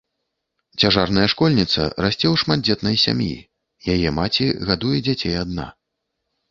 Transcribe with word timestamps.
Цяжарная 0.83 1.25
школьніца 1.33 1.81
расце 2.05 2.27
ў 2.33 2.41
шматдзетнай 2.43 2.95
сям'і, 3.05 3.39
яе 3.97 4.09
маці 4.21 4.53
гадуе 4.73 4.97
дзяцей 5.11 5.33
адна. 5.45 5.73